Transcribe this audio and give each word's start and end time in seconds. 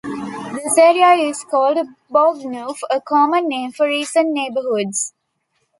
This 0.55 0.79
area 0.79 1.29
is 1.29 1.43
called 1.43 1.77
Bourgneuf, 2.11 2.77
a 2.89 2.99
common 3.01 3.47
name 3.47 3.71
for 3.71 3.85
recent 3.85 4.33
neighbourhoods. 4.33 5.13